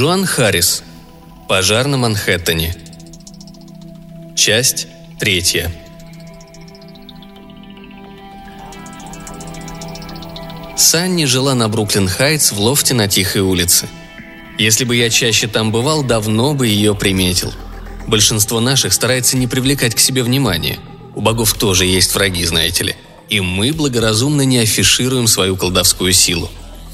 Джоан 0.00 0.24
Харрис. 0.24 0.82
Пожар 1.46 1.86
на 1.86 1.98
Манхэттене. 1.98 2.74
Часть 4.34 4.86
третья. 5.18 5.70
Санни 10.74 11.26
жила 11.26 11.54
на 11.54 11.68
Бруклин-Хайтс 11.68 12.54
в 12.54 12.60
лофте 12.60 12.94
на 12.94 13.08
Тихой 13.08 13.42
улице. 13.42 13.90
Если 14.56 14.86
бы 14.86 14.96
я 14.96 15.10
чаще 15.10 15.48
там 15.48 15.70
бывал, 15.70 16.02
давно 16.02 16.54
бы 16.54 16.66
ее 16.66 16.94
приметил. 16.94 17.52
Большинство 18.06 18.58
наших 18.58 18.94
старается 18.94 19.36
не 19.36 19.46
привлекать 19.48 19.94
к 19.94 20.00
себе 20.00 20.22
внимания. 20.22 20.78
У 21.14 21.20
богов 21.20 21.52
тоже 21.52 21.84
есть 21.84 22.14
враги, 22.14 22.46
знаете 22.46 22.84
ли. 22.84 22.96
И 23.28 23.40
мы 23.40 23.74
благоразумно 23.74 24.46
не 24.46 24.60
афишируем 24.60 25.26
свою 25.26 25.58
колдовскую 25.58 26.14
силу. 26.14 26.50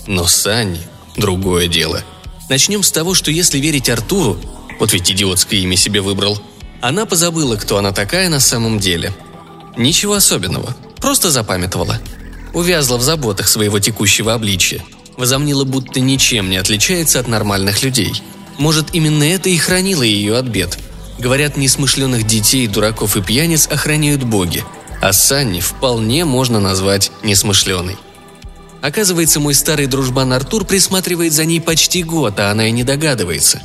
Но 0.08 0.26
Санни– 0.26 0.80
другое 1.16 1.68
дело. 1.68 2.02
Начнем 2.48 2.82
с 2.82 2.92
того, 2.92 3.14
что 3.14 3.30
если 3.30 3.58
верить 3.58 3.88
Артуру, 3.88 4.38
вот 4.78 4.92
ведь 4.92 5.10
идиотское 5.10 5.60
имя 5.60 5.76
себе 5.76 6.00
выбрал, 6.00 6.40
она 6.80 7.06
позабыла, 7.06 7.56
кто 7.56 7.78
она 7.78 7.92
такая 7.92 8.28
на 8.28 8.40
самом 8.40 8.78
деле. 8.78 9.12
Ничего 9.76 10.14
особенного, 10.14 10.76
просто 11.00 11.30
запамятовала– 11.30 12.00
увязла 12.56 12.96
в 12.96 13.02
заботах 13.02 13.48
своего 13.48 13.78
текущего 13.80 14.32
обличия, 14.32 14.82
возомнила, 15.18 15.64
будто 15.64 16.00
ничем 16.00 16.48
не 16.48 16.56
отличается 16.56 17.20
от 17.20 17.28
нормальных 17.28 17.82
людей. 17.82 18.22
Может, 18.56 18.94
именно 18.94 19.24
это 19.24 19.50
и 19.50 19.58
хранило 19.58 20.02
ее 20.02 20.38
от 20.38 20.46
бед. 20.46 20.78
Говорят, 21.18 21.58
несмышленных 21.58 22.26
детей, 22.26 22.66
дураков 22.66 23.14
и 23.18 23.20
пьяниц 23.20 23.68
охраняют 23.70 24.24
боги, 24.24 24.64
а 25.02 25.12
Санни 25.12 25.60
вполне 25.60 26.24
можно 26.24 26.58
назвать 26.58 27.12
несмышленой. 27.22 27.98
Оказывается, 28.86 29.40
мой 29.40 29.52
старый 29.52 29.86
дружбан 29.86 30.32
Артур 30.32 30.64
присматривает 30.64 31.32
за 31.32 31.44
ней 31.44 31.60
почти 31.60 32.04
год, 32.04 32.38
а 32.38 32.52
она 32.52 32.68
и 32.68 32.70
не 32.70 32.84
догадывается. 32.84 33.60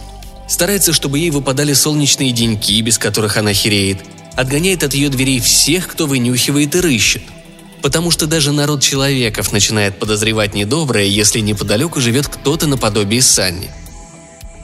Старается, 0.47 0.93
чтобы 0.93 1.19
ей 1.19 1.29
выпадали 1.29 1.73
солнечные 1.73 2.31
деньки, 2.31 2.81
без 2.81 2.97
которых 2.97 3.37
она 3.37 3.53
хереет. 3.53 3.99
Отгоняет 4.35 4.83
от 4.83 4.95
ее 4.95 5.09
дверей 5.09 5.39
всех, 5.39 5.87
кто 5.87 6.07
вынюхивает 6.07 6.75
и 6.75 6.79
рыщет– 6.79 7.21
потому 7.81 8.11
что 8.11 8.27
даже 8.27 8.51
народ 8.51 8.81
человеков 8.81 9.51
начинает 9.51 9.99
подозревать 9.99 10.53
недоброе, 10.53 11.05
если 11.05 11.39
неподалеку 11.39 11.99
живет 11.99 12.27
кто-то 12.27 12.67
наподобие 12.67 13.21
Санни. 13.21 13.71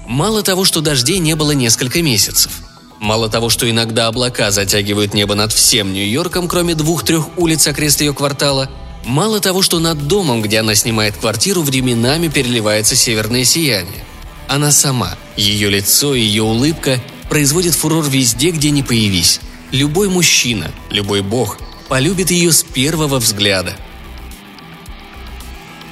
Мало 0.07 0.43
того, 0.43 0.63
что 0.65 0.81
дождей 0.81 1.17
не 1.19 1.35
было 1.35 1.51
несколько 1.51 2.01
месяцев. 2.01 2.51
Мало 2.99 3.29
того, 3.29 3.49
что 3.49 3.69
иногда 3.69 4.07
облака 4.07 4.51
затягивают 4.51 5.13
небо 5.13 5.35
над 5.35 5.51
всем 5.51 5.93
Нью-Йорком, 5.93 6.47
кроме 6.47 6.75
двух-трех 6.75 7.37
улиц 7.37 7.67
окрест 7.67 8.01
ее 8.01 8.13
квартала, 8.13 8.69
мало 9.05 9.39
того, 9.39 9.61
что 9.61 9.79
над 9.79 10.07
домом, 10.07 10.41
где 10.41 10.59
она 10.59 10.75
снимает 10.75 11.17
квартиру, 11.17 11.61
временами 11.61 12.27
переливается 12.27 12.95
северное 12.95 13.43
сияние. 13.43 14.03
Она 14.47 14.71
сама, 14.71 15.17
ее 15.35 15.69
лицо, 15.69 16.15
ее 16.15 16.43
улыбка 16.43 17.01
производит 17.29 17.75
фурор 17.75 18.05
везде, 18.07 18.51
где 18.51 18.69
не 18.69 18.83
появись. 18.83 19.41
Любой 19.71 20.09
мужчина, 20.09 20.71
любой 20.89 21.21
бог 21.21 21.57
полюбит 21.87 22.31
ее 22.31 22.51
с 22.51 22.63
первого 22.63 23.19
взгляда. 23.19 23.75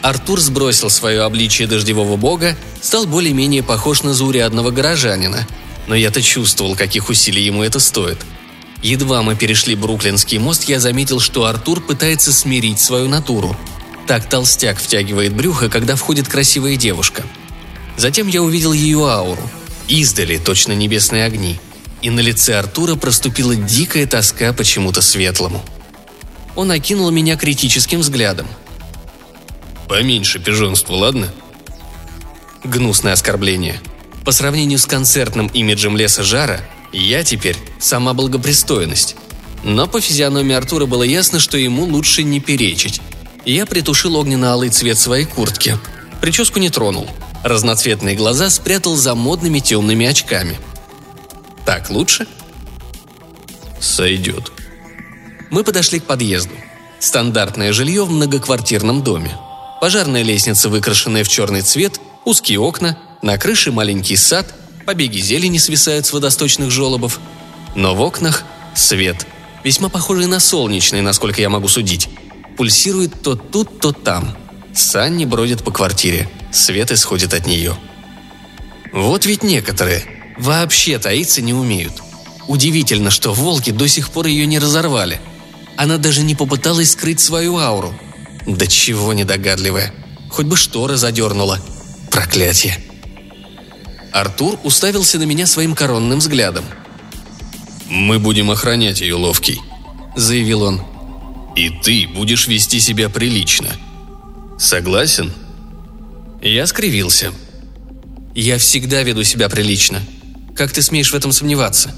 Артур 0.01 0.39
сбросил 0.39 0.89
свое 0.89 1.23
обличие 1.23 1.67
дождевого 1.67 2.15
бога, 2.15 2.55
стал 2.81 3.05
более-менее 3.07 3.63
похож 3.63 4.03
на 4.03 4.13
заурядного 4.13 4.71
горожанина. 4.71 5.47
Но 5.87 5.95
я-то 5.95 6.21
чувствовал, 6.21 6.75
каких 6.75 7.09
усилий 7.09 7.43
ему 7.43 7.63
это 7.63 7.79
стоит. 7.79 8.17
Едва 8.85 9.23
мы 9.23 9.35
перешли 9.35 9.75
Бруклинский 9.75 10.37
мост, 10.37 10.63
я 10.65 10.79
заметил, 10.79 11.19
что 11.19 11.45
Артур 11.45 11.81
пытается 11.81 12.31
смирить 12.31 12.79
свою 12.79 13.07
натуру. 13.09 13.57
Так 14.07 14.29
толстяк 14.29 14.79
втягивает 14.79 15.33
брюхо, 15.33 15.69
когда 15.69 15.95
входит 15.95 16.27
красивая 16.27 16.75
девушка. 16.75 17.23
Затем 17.97 18.27
я 18.27 18.41
увидел 18.41 18.73
ее 18.73 18.99
ауру. 19.09 19.49
Издали 19.87 20.37
точно 20.37 20.73
небесные 20.73 21.25
огни. 21.25 21.59
И 22.01 22.09
на 22.09 22.19
лице 22.19 22.53
Артура 22.59 22.95
проступила 22.95 23.55
дикая 23.55 24.05
тоска 24.05 24.53
почему-то 24.53 25.01
светлому– 25.01 25.63
он 26.55 26.71
окинул 26.71 27.11
меня 27.11 27.35
критическим 27.35 27.99
взглядом. 27.99 28.47
«Поменьше 29.87 30.39
пижонства, 30.39 30.93
ладно?» 30.93 31.29
Гнусное 32.63 33.13
оскорбление. 33.13 33.79
По 34.23 34.31
сравнению 34.31 34.79
с 34.79 34.85
концертным 34.85 35.47
имиджем 35.47 35.97
леса 35.97 36.23
жара, 36.23 36.61
я 36.99 37.23
теперь 37.23 37.57
сама 37.79 38.13
благопристойность. 38.13 39.15
Но 39.63 39.87
по 39.87 39.99
физиономии 39.99 40.55
Артура 40.55 40.85
было 40.85 41.03
ясно, 41.03 41.39
что 41.39 41.57
ему 41.57 41.85
лучше 41.85 42.23
не 42.23 42.39
перечить. 42.39 43.01
Я 43.45 43.65
притушил 43.65 44.15
огненно-алый 44.15 44.69
цвет 44.69 44.97
своей 44.97 45.25
куртки. 45.25 45.77
Прическу 46.21 46.59
не 46.59 46.69
тронул. 46.69 47.07
Разноцветные 47.43 48.15
глаза 48.15 48.49
спрятал 48.49 48.95
за 48.95 49.13
модными 49.15 49.59
темными 49.59 50.05
очками. 50.05 50.57
Так 51.65 51.89
лучше? 51.89 52.27
Сойдет. 53.79 54.51
Мы 55.51 55.63
подошли 55.63 55.99
к 55.99 56.05
подъезду. 56.05 56.53
Стандартное 56.99 57.73
жилье 57.73 58.03
в 58.03 58.11
многоквартирном 58.11 59.03
доме. 59.03 59.31
Пожарная 59.81 60.23
лестница, 60.23 60.69
выкрашенная 60.69 61.23
в 61.23 61.27
черный 61.27 61.61
цвет, 61.61 61.99
узкие 62.23 62.59
окна, 62.59 62.97
на 63.21 63.37
крыше 63.37 63.71
маленький 63.71 64.15
сад, 64.15 64.53
побеги 64.85 65.19
зелени 65.19 65.57
свисают 65.57 66.05
с 66.05 66.13
водосточных 66.13 66.71
желобов. 66.71 67.19
Но 67.75 67.95
в 67.95 68.01
окнах 68.01 68.43
свет, 68.73 69.25
весьма 69.63 69.89
похожий 69.89 70.27
на 70.27 70.39
солнечный, 70.39 71.01
насколько 71.01 71.41
я 71.41 71.49
могу 71.49 71.67
судить. 71.67 72.09
Пульсирует 72.57 73.21
то 73.21 73.35
тут, 73.35 73.79
то 73.79 73.91
там. 73.91 74.37
Санни 74.73 75.25
бродит 75.25 75.63
по 75.63 75.71
квартире, 75.71 76.29
свет 76.51 76.91
исходит 76.91 77.33
от 77.33 77.47
нее. 77.47 77.75
Вот 78.93 79.25
ведь 79.25 79.43
некоторые 79.43 80.05
вообще 80.37 80.99
таиться 80.99 81.41
не 81.41 81.53
умеют. 81.53 81.93
Удивительно, 82.47 83.09
что 83.09 83.33
волки 83.33 83.71
до 83.71 83.87
сих 83.87 84.09
пор 84.09 84.27
ее 84.27 84.45
не 84.45 84.59
разорвали– 84.59 85.19
она 85.77 85.97
даже 85.97 86.21
не 86.21 86.35
попыталась 86.35 86.91
скрыть 86.91 87.19
свою 87.19 87.57
ауру. 87.57 87.93
Да 88.47 88.65
чего 88.67 89.13
недогадливая. 89.13 89.93
Хоть 90.29 90.45
бы 90.45 90.55
шторы 90.55 90.97
задернула. 90.97 91.59
Проклятие. 92.11 92.77
Артур 94.15 94.59
уставился 94.63 95.19
на 95.19 95.23
меня 95.23 95.45
своим 95.45 95.75
коронным 95.75 96.19
взглядом. 96.19 96.63
«Мы 97.89 98.17
будем 98.17 98.49
охранять 98.49 99.01
ее, 99.01 99.15
Ловкий»,— 99.15 99.59
заявил 100.15 100.63
он. 100.63 100.81
«И 101.55 101.69
ты 101.69 102.07
будешь 102.07 102.47
вести 102.47 102.79
себя 102.79 103.09
прилично. 103.09 103.75
Согласен?» 104.57 105.33
Я 106.41 106.65
скривился. 106.65 107.31
«Я 108.33 108.57
всегда 108.57 109.03
веду 109.03 109.23
себя 109.23 109.49
прилично. 109.49 110.01
Как 110.55 110.71
ты 110.71 110.81
смеешь 110.81 111.11
в 111.11 111.15
этом 111.15 111.31
сомневаться?» 111.31 111.93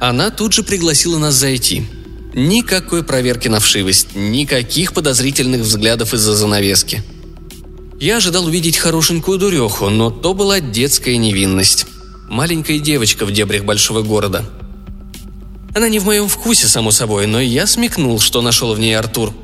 Она 0.00 0.30
тут 0.30 0.52
же 0.52 0.62
пригласила 0.62 1.18
нас 1.18 1.34
зайти— 1.34 1.86
Никакой 2.34 3.02
проверки 3.02 3.48
на 3.48 3.58
вшивость, 3.58 4.14
никаких 4.14 4.92
подозрительных 4.92 5.62
взглядов 5.62 6.14
из-за 6.14 6.34
занавески. 6.36 7.02
Я 8.00 8.18
ожидал 8.18 8.46
увидеть 8.46 8.76
хорошенькую 8.76 9.38
дуреху, 9.38 9.88
но 9.88 10.10
то 10.10 10.34
была 10.34 10.60
детская 10.60 11.16
невинность. 11.16 11.86
Маленькая 12.28 12.78
девочка 12.78 13.26
в 13.26 13.32
дебрях 13.32 13.64
большого 13.64 14.02
города. 14.02 14.48
Она 15.74 15.88
не 15.88 15.98
в 15.98 16.04
моем 16.04 16.28
вкусе, 16.28 16.68
само 16.68 16.90
собой, 16.90 17.26
но 17.26 17.40
я 17.40 17.66
смекнул, 17.66 18.20
что 18.20 18.42
нашел 18.42 18.74
в 18.74 18.78
ней 18.78 18.96
Артур. 18.96 19.34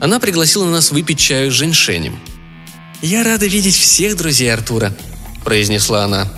Она 0.00 0.18
пригласила 0.18 0.64
нас 0.66 0.90
выпить 0.90 1.18
чаю 1.18 1.50
с 1.50 1.54
женьшенем. 1.54 2.18
«Я 3.00 3.24
рада 3.24 3.46
видеть 3.46 3.76
всех 3.76 4.16
друзей 4.16 4.52
Артура»,– 4.52 4.94
произнесла 5.44 6.04
она. 6.04 6.32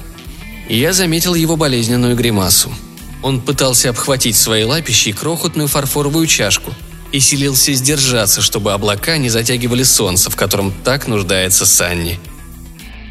Я 0.69 0.93
заметил 0.93 1.35
его 1.35 1.57
болезненную 1.57 2.17
гримасу– 2.17 2.73
он 3.25 3.41
пытался 3.41 3.89
обхватить 3.89 4.37
своей 4.37 4.65
лапищей 4.65 5.15
крохотную 5.15 5.67
фарфоровую 5.67 6.27
чашку 6.27 6.75
и 7.15 7.21
силился 7.21 7.73
сдержаться, 7.75 8.43
чтобы 8.43 8.73
облака 8.73 9.19
не 9.19 9.29
затягивали 9.29 9.85
солнце, 9.85 10.31
в 10.31 10.37
котором 10.37 10.73
так 10.83 11.07
нуждается 11.07 11.65
Санни. 11.65 12.19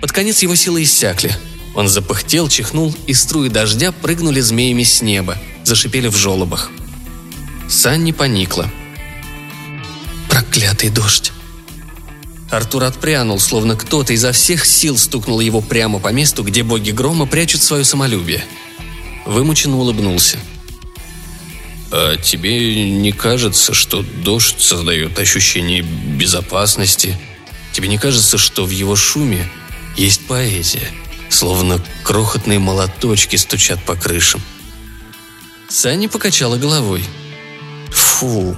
Под 0.02 0.12
конец 0.12 0.42
его 0.42 0.56
силы 0.56 0.84
иссякли. 0.84 1.34
Он 1.74 1.88
запыхтел, 1.88 2.50
чихнул, 2.50 2.94
и 3.08 3.14
струи 3.14 3.48
дождя 3.48 3.94
прыгнули 3.94 4.42
змеями 4.42 4.84
с 4.84 5.02
неба, 5.02 5.38
зашипели 5.64 6.10
в 6.10 6.18
желобах. 6.18 6.70
Санни 7.70 8.12
поникла. 8.12 8.70
«Проклятый 10.30 10.90
дождь!» 10.90 11.32
Артур 12.52 12.84
отпрянул, 12.84 13.40
словно 13.40 13.78
кто-то 13.78 14.12
изо 14.12 14.34
всех 14.34 14.66
сил 14.66 14.98
стукнул 14.98 15.40
его 15.40 15.62
прямо 15.62 16.00
по 16.00 16.10
месту, 16.10 16.44
где 16.44 16.62
боги 16.62 16.92
грома 16.92 17.26
прячут 17.26 17.64
свое 17.64 17.86
самолюбие– 17.86 18.44
вымученно 19.26 19.78
улыбнулся. 19.78 20.38
«А 21.96 22.18
тебе 22.18 22.90
не 22.90 23.12
кажется, 23.12 23.76
что 23.76 24.02
дождь 24.02 24.60
создает 24.60 25.20
ощущение 25.20 25.84
безопасности? 25.84 27.16
Тебе 27.72 27.88
не 27.88 28.00
кажется, 28.00 28.40
что 28.40 28.66
в 28.66 28.72
его 28.72 28.96
шуме 28.96 29.48
есть 29.96 30.26
поэзия, 30.26 30.90
словно 31.30 31.80
крохотные 32.02 32.58
молоточки 32.58 33.36
стучат 33.36 33.80
по 33.86 33.96
крышам?» 33.96 34.42
Саня 35.70 36.10
покачала 36.10 36.58
головой. 36.58 37.04
«Фу!» 37.92 38.58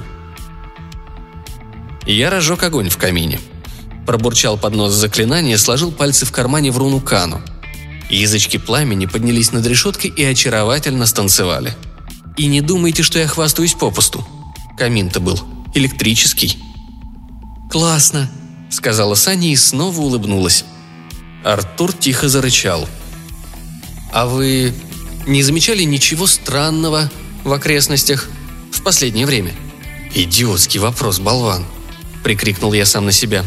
Я 2.06 2.30
разжег 2.30 2.64
огонь 2.64 2.88
в 2.88 2.96
камине. 2.96 3.42
Пробурчал 4.08 4.58
под 4.58 4.76
нос 4.76 4.94
заклинание, 4.94 5.58
сложил 5.58 5.92
пальцы 5.92 6.26
в 6.26 6.32
кармане 6.32 6.72
в 6.72 6.78
руну 6.78 7.02
Кану. 7.02 7.42
Язычки 8.10 8.56
пламени 8.56 9.08
поднялись 9.08 9.52
над 9.52 9.66
решеткой 9.66 10.10
и 10.12 10.24
очаровательно 10.24 11.06
станцевали. 11.06 11.76
И 12.38 12.48
не 12.48 12.62
думайте, 12.62 13.04
что 13.04 13.20
я 13.20 13.28
хвастаюсь 13.28 13.74
попусту. 13.74 14.26
Камин-то 14.78 15.20
был 15.20 15.40
электрический. 15.74 16.58
«Классно»,— 17.70 18.30
сказала 18.70 19.16
Саня 19.16 19.52
и 19.52 19.56
снова 19.56 20.00
улыбнулась. 20.02 20.66
Артур 21.44 21.94
тихо 21.94 22.28
зарычал. 22.30 22.88
«А 24.12 24.26
вы 24.26 24.74
не 25.28 25.44
замечали 25.44 25.84
ничего 25.84 26.28
странного 26.28 27.12
в 27.44 27.54
окрестностях 27.54 28.30
в 28.72 28.82
последнее 28.84 29.26
время?» 29.26 29.54
«Идиотский 30.14 30.80
вопрос, 30.80 31.20
болван!»– 31.20 31.66
прикрикнул 32.24 32.74
я 32.74 32.86
сам 32.86 33.06
на 33.06 33.12
себя. 33.12 33.44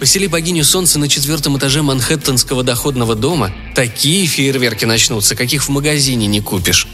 Посели 0.00 0.26
богиню 0.26 0.64
солнца 0.64 0.98
на 0.98 1.08
четвертом 1.08 1.56
этаже 1.56 1.82
Манхэттенского 1.82 2.62
доходного 2.62 3.14
дома, 3.14 3.52
такие 3.74 4.26
фейерверки 4.26 4.84
начнутся, 4.84 5.36
каких 5.36 5.64
в 5.64 5.68
магазине 5.68 6.26
не 6.26 6.40
купишь. 6.40 6.88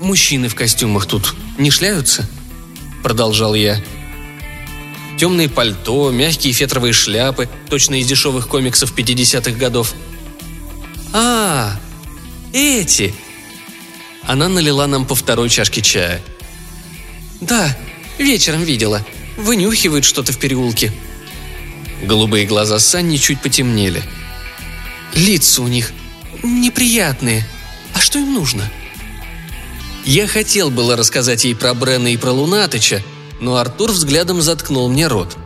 «Мужчины 0.00 0.48
в 0.48 0.54
костюмах 0.54 1.06
тут 1.06 1.34
не 1.58 1.70
шляются?»– 1.70 2.28
продолжал 3.02 3.54
я. 3.54 3.82
Темные 5.18 5.48
пальто, 5.48 6.10
мягкие 6.10 6.52
фетровые 6.52 6.92
шляпы, 6.92 7.48
точно 7.70 7.98
из 8.00 8.06
дешевых 8.06 8.48
комиксов 8.48 8.94
50-х 8.94 9.52
годов. 9.52 9.94
«А, 11.14 11.78
эти!» 12.52 13.14
Она 14.22 14.48
налила 14.48 14.86
нам 14.86 15.06
по 15.06 15.14
второй 15.14 15.48
чашке 15.48 15.80
чая. 15.80 16.20
«Да, 17.40 17.74
вечером 18.18 18.64
видела. 18.64 19.04
Вынюхивают 19.38 20.04
что-то 20.04 20.32
в 20.32 20.38
переулке». 20.38 20.92
Голубые 22.02 22.44
глаза 22.44 22.78
Санни 22.78 23.16
чуть 23.16 23.40
потемнели. 23.40 24.02
«Лица 25.14 25.62
у 25.62 25.68
них 25.68 25.92
неприятные. 26.42 27.46
А 27.94 28.00
что 28.00 28.18
им 28.18 28.34
нужно?» 28.34 28.70
Я 30.06 30.28
хотел 30.28 30.70
было 30.70 30.96
рассказать 30.96 31.44
ей 31.44 31.56
про 31.56 31.74
Брена 31.74 32.10
и 32.10 32.16
про 32.16 32.30
Лунатыча, 32.30 33.02
но 33.40 33.56
Артур 33.56 33.90
взглядом 33.90 34.40
заткнул 34.40 34.88
мне 34.88 35.08
рот. 35.08 35.36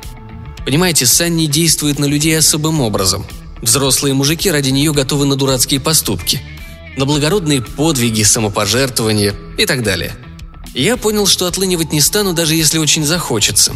Понимаете, 0.67 1.07
Санни 1.07 1.47
действует 1.47 1.99
на 1.99 2.05
людей 2.05 2.37
особым 2.37 2.83
образом. 2.83 3.25
Взрослые 3.63 4.13
мужики 4.13 4.51
ради 4.51 4.69
нее 4.69 4.93
готовы 4.93 5.25
на 5.25 5.37
дурацкие 5.37 5.81
поступки. 5.81 6.43
На 6.99 7.07
благородные 7.07 7.63
подвиги, 7.63 8.23
самопожертвования 8.23 9.35
и 9.57 9.65
так 9.65 9.83
далее. 9.83 10.15
Я 10.75 10.99
понял, 10.99 11.27
что 11.27 11.47
отлынивать 11.47 11.91
не 11.91 12.03
стану, 12.03 12.35
даже 12.35 12.55
если 12.55 12.77
очень 12.77 13.07
захочется. 13.07 13.73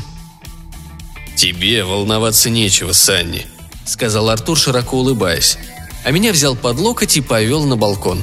«Тебе 1.34 1.82
волноваться 1.82 2.50
нечего, 2.50 2.92
Санни»,— 2.92 3.46
сказал 3.86 4.28
Артур, 4.28 4.58
широко 4.58 4.98
улыбаясь. 4.98 5.56
А 6.04 6.10
меня 6.10 6.30
взял 6.30 6.54
под 6.54 6.78
локоть 6.78 7.16
и 7.16 7.22
повел 7.22 7.64
на 7.64 7.76
балкон. 7.76 8.22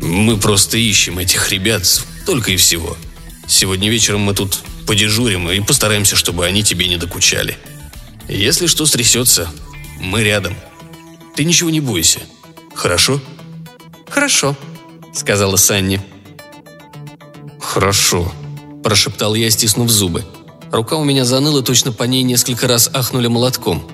«Мы 0.00 0.36
просто 0.36 0.78
ищем 0.78 1.18
этих 1.18 1.50
ребят, 1.50 1.82
только 2.26 2.52
и 2.52 2.56
всего. 2.56 2.96
Сегодня 3.48 3.90
вечером 3.90 4.20
мы 4.20 4.34
тут 4.34 4.60
подежурим 4.86 5.50
и 5.50 5.60
постараемся, 5.60 6.16
чтобы 6.16 6.46
они 6.46 6.62
тебе 6.62 6.88
не 6.88 6.96
докучали. 6.96 7.56
Если 8.28 8.66
что 8.66 8.86
стрясется, 8.86 9.48
мы 10.00 10.22
рядом. 10.22 10.54
Ты 11.34 11.44
ничего 11.44 11.70
не 11.70 11.80
бойся. 11.80 12.20
Хорошо?» 12.74 13.20
«Хорошо»,— 14.08 14.56
сказала 15.12 15.56
Санни. 15.56 16.00
«Хорошо»,– 17.60 18.32
прошептал 18.84 19.34
я, 19.34 19.50
стиснув 19.50 19.90
зубы. 19.90 20.24
Рука 20.72 20.96
у 20.96 21.04
меня 21.04 21.24
заныла, 21.24 21.62
точно 21.62 21.92
по 21.92 22.04
ней 22.04 22.22
несколько 22.22 22.68
раз 22.68 22.90
ахнули 22.92 23.28
молотком. 23.28 23.86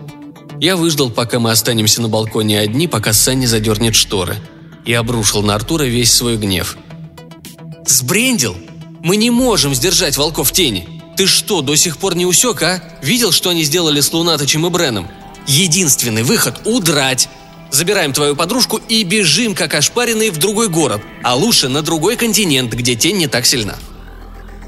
Я 0.61 0.77
выждал, 0.77 1.11
пока 1.11 1.39
мы 1.39 1.51
останемся 1.51 2.01
на 2.01 2.09
балконе 2.09 2.61
одни, 2.61 2.87
пока 2.87 3.13
Санни 3.13 3.47
задернет 3.47 3.95
шторы. 3.95 4.37
И 4.85 4.93
обрушил 4.93 5.43
на 5.43 5.55
Артура 5.55 5.85
весь 5.85 6.13
свой 6.13 6.37
гнев. 6.37 6.77
«Сбрендил? 7.87 8.57
Мы 9.03 9.17
не 9.17 9.31
можем 9.31 9.75
сдержать 9.75 10.17
волков 10.17 10.53
тени. 10.53 10.89
Ты 11.17 11.27
что, 11.27 11.61
до 11.61 11.77
сих 11.77 11.99
пор 11.99 12.15
не 12.17 12.27
усек, 12.27 12.63
а? 12.63 12.83
Видел, 13.03 13.33
что 13.33 13.51
они 13.51 13.65
сделали 13.65 14.01
с 14.01 14.13
Лунаточем 14.13 14.67
и 14.67 14.71
Бреном? 14.71 15.09
Единственный 15.47 16.23
выход– 16.23 16.61
удрать. 16.65 17.29
Забираем 17.71 18.13
твою 18.13 18.35
подружку 18.37 18.79
и 18.89 19.03
бежим, 19.03 19.55
как 19.55 19.75
ошпаренные, 19.75 20.31
в 20.31 20.39
другой 20.39 20.69
город, 20.69 21.03
а 21.23 21.35
лучше 21.35 21.69
на 21.69 21.83
другой 21.83 22.17
континент, 22.17 22.73
где 22.73 22.95
тень 22.97 23.19
не 23.19 23.29
так 23.29 23.47
сильна». 23.47 23.77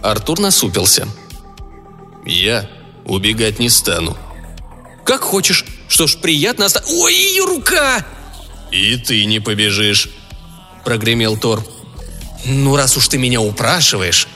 Артур 0.02 0.40
насупился. 0.40 1.08
«Я 2.24 2.68
убегать 3.04 3.58
не 3.58 3.70
стану». 3.70 4.16
«Как 5.04 5.22
хочешь. 5.22 5.64
Что 5.88 6.06
ж, 6.06 6.16
приятно 6.16 6.66
оста... 6.66 6.84
Ой, 6.88 7.14
ее 7.14 7.44
рука!» 7.44 8.06
«И 8.74 8.96
ты 8.96 9.24
не 9.24 9.38
побежишь»,— 9.38 10.08
прогремел 10.84 11.36
Тор. 11.36 11.64
«Ну, 12.44 12.74
раз 12.74 12.96
уж 12.96 13.08
ты 13.08 13.18
меня 13.18 13.40
упрашиваешь...» 13.40 14.26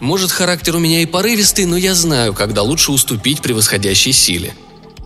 Может, 0.00 0.30
характер 0.30 0.76
у 0.76 0.78
меня 0.78 1.00
и 1.00 1.06
порывистый, 1.06 1.64
но 1.64 1.76
я 1.76 1.94
знаю, 1.94 2.34
когда 2.34 2.62
лучше 2.62 2.92
уступить 2.92 3.40
превосходящей 3.40 4.12
силе. 4.12 4.54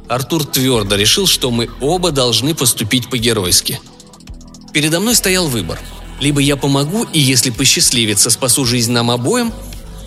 Артур 0.09 0.45
твердо 0.45 0.97
решил, 0.97 1.29
что 1.29 1.53
мы 1.53 1.71
оба 1.81 2.11
должны 2.11 2.57
поступить 2.57 3.09
по-геройски. 3.09 3.79
Передо 4.73 4.99
мной 4.99 5.15
стоял 5.15 5.47
выбор. 5.47 5.79
Либо 6.19 6.41
я 6.41 6.57
помогу, 6.57 7.05
и 7.05 7.21
если 7.21 7.51
посчастливится, 7.51 8.31
спасу 8.31 8.65
жизнь 8.65 8.91
нам 8.91 9.13
обоим, 9.13 9.53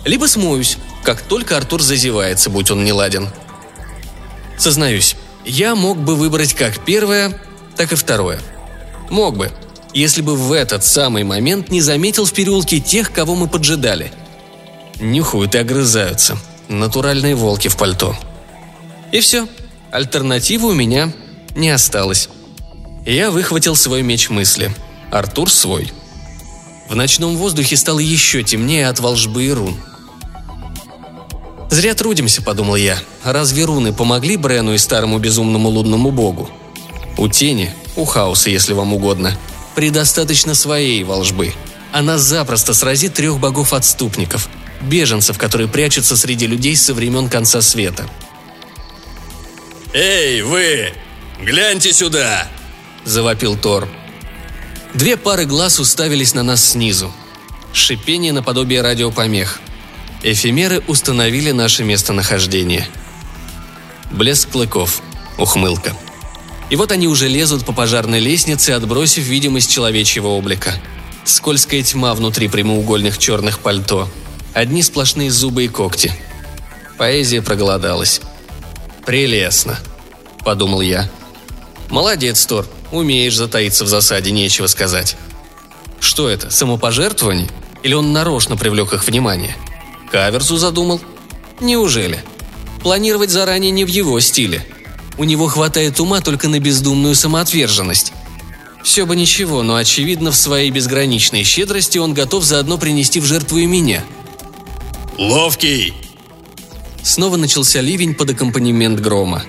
либо 0.04 0.26
смоюсь, 0.26 0.76
как 1.02 1.22
только 1.22 1.56
Артур 1.56 1.80
зазевается, 1.80 2.50
будь 2.50 2.70
он 2.70 2.84
неладен. 2.84 3.30
Сознаюсь, 4.58 5.16
я 5.46 5.74
мог 5.74 5.96
бы 5.96 6.14
выбрать 6.14 6.52
как 6.52 6.84
первое, 6.84 7.40
так 7.76 7.92
и 7.92 7.96
второе. 7.96 8.42
Мог 9.10 9.36
бы, 9.36 9.50
если 9.92 10.22
бы 10.22 10.36
в 10.36 10.52
этот 10.52 10.84
самый 10.84 11.22
момент 11.24 11.70
не 11.70 11.80
заметил 11.80 12.24
в 12.24 12.32
переулке 12.32 12.80
тех, 12.80 13.12
кого 13.12 13.34
мы 13.34 13.48
поджидали. 13.48 14.12
Нюхают 15.00 15.54
и 15.54 15.58
огрызаются. 15.58 16.36
Натуральные 16.68 17.34
волки 17.34 17.68
в 17.68 17.76
пальто. 17.76 18.16
И 19.12 19.20
все. 19.20 19.46
Альтернативы 19.90 20.70
у 20.70 20.74
меня 20.74 21.12
не 21.54 21.70
осталось. 21.70 22.28
Я 23.06 23.30
выхватил 23.30 23.76
свой 23.76 24.02
меч 24.02 24.30
мысли. 24.30 24.74
Артур 25.10 25.50
свой. 25.50 25.92
В 26.88 26.96
ночном 26.96 27.36
воздухе 27.36 27.76
стало 27.76 28.00
еще 28.00 28.42
темнее 28.42 28.88
от 28.88 28.98
волжбы 28.98 29.44
и 29.44 29.52
рун. 29.52 29.76
«Зря 31.70 31.94
трудимся»,— 31.94 32.42
подумал 32.44 32.76
я. 32.76 32.98
«Разве 33.24 33.64
руны 33.64 33.92
помогли 33.92 34.36
Брену 34.36 34.74
и 34.74 34.78
старому 34.78 35.18
безумному 35.18 35.68
лунному 35.68 36.10
богу? 36.10 36.48
У 37.16 37.28
тени, 37.28 37.74
у 37.96 38.04
хаоса, 38.04 38.50
если 38.50 38.72
вам 38.72 38.92
угодно, 38.92 39.36
предостаточно 39.74 40.54
своей 40.54 41.02
волжбы. 41.04 41.52
Она 41.92 42.18
запросто 42.18 42.74
сразит 42.74 43.14
трех 43.14 43.38
богов-отступников, 43.38 44.48
беженцев, 44.80 45.38
которые 45.38 45.68
прячутся 45.68 46.16
среди 46.16 46.46
людей 46.46 46.76
со 46.76 46.94
времен 46.94 47.28
конца 47.28 47.60
света. 47.60 48.08
«Эй, 49.92 50.42
вы! 50.42 50.92
Гляньте 51.40 51.92
сюда!»– 51.92 52.48
завопил 53.04 53.56
Тор. 53.56 53.88
Две 54.92 55.16
пары 55.16 55.44
глаз 55.44 55.78
уставились 55.78 56.34
на 56.34 56.42
нас 56.42 56.64
снизу. 56.64 57.12
Шипение 57.72 58.32
наподобие 58.32 58.82
радиопомех. 58.82 59.60
Эфемеры 60.22 60.82
установили 60.86 61.50
наше 61.50 61.84
местонахождение. 61.84 62.88
Блеск 64.10 64.50
клыков. 64.50 65.02
Ухмылка. 65.36 65.96
И 66.70 66.76
вот 66.76 66.92
они 66.92 67.08
уже 67.08 67.28
лезут 67.28 67.64
по 67.64 67.72
пожарной 67.72 68.20
лестнице, 68.20 68.70
отбросив 68.70 69.24
видимость 69.24 69.70
человечьего 69.70 70.28
облика. 70.28 70.74
Скользкая 71.24 71.82
тьма 71.82 72.14
внутри 72.14 72.48
прямоугольных 72.48 73.18
черных 73.18 73.60
пальто. 73.60 74.08
Одни 74.52 74.82
сплошные 74.82 75.30
зубы 75.30 75.64
и 75.64 75.68
когти. 75.68 76.12
Поэзия 76.98 77.42
проголодалась. 77.42 78.20
«Прелестно»,— 79.04 79.78
подумал 80.44 80.80
я. 80.80 81.10
«Молодец, 81.90 82.46
Тор, 82.46 82.66
умеешь 82.92 83.36
затаиться 83.36 83.84
в 83.84 83.88
засаде, 83.88 84.30
нечего 84.30 84.66
сказать». 84.66 85.16
Что 86.04 86.28
это, 86.28 86.50
самопожертвование? 86.50 87.48
Или 87.82 87.94
он 87.94 88.12
нарочно 88.12 88.56
привлек 88.56 88.92
их 88.92 89.06
внимание? 89.06 89.56
Каверзу 90.10 90.58
задумал? 90.58 91.00
Неужели? 91.60 92.22
Планировать 92.82 93.30
заранее 93.30 93.70
не 93.70 93.84
в 93.84 93.88
его 93.88 94.20
стиле. 94.20 94.66
У 95.16 95.24
него 95.24 95.46
хватает 95.48 96.00
ума 96.00 96.20
только 96.20 96.48
на 96.48 96.58
бездумную 96.58 97.14
самоотверженность. 97.14 98.12
Все 98.82 99.06
бы 99.06 99.16
ничего, 99.16 99.62
но 99.62 99.76
очевидно 99.76 100.30
в 100.30 100.36
своей 100.36 100.70
безграничной 100.70 101.44
щедрости 101.44 101.98
он 101.98 102.12
готов 102.12 102.44
заодно 102.44 102.76
принести 102.76 103.20
в 103.20 103.24
жертву 103.24 103.58
и 103.58 103.66
меня. 103.66 104.04
«Ловкий!» 105.18 105.94
Снова 107.02 107.36
начался 107.36 107.80
ливень 107.80 108.14
под 108.14 108.30
аккомпанемент 108.30 109.00
грома. 109.00 109.44